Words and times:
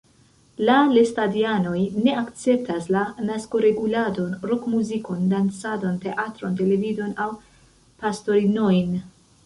La 0.67 0.77
lestadianoj 0.93 1.81
ne 2.05 2.15
akceptas 2.21 2.87
la 2.95 3.03
naskoreguladon, 3.27 4.33
rok-muzikon, 4.53 5.23
dancadon, 5.35 6.03
teatron, 6.09 6.57
televidon 6.63 7.17
aŭ 7.27 7.33
pastorinojn. 8.05 9.03